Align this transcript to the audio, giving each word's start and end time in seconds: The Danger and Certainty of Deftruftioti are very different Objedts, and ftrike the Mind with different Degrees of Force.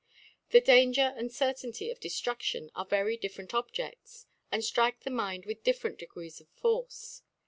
The 0.49 0.61
Danger 0.61 1.13
and 1.15 1.31
Certainty 1.31 1.91
of 1.91 1.99
Deftruftioti 1.99 2.71
are 2.73 2.85
very 2.85 3.17
different 3.17 3.51
Objedts, 3.51 4.25
and 4.51 4.63
ftrike 4.63 5.01
the 5.01 5.11
Mind 5.11 5.45
with 5.45 5.63
different 5.63 5.99
Degrees 5.99 6.41
of 6.41 6.49
Force. 6.49 7.21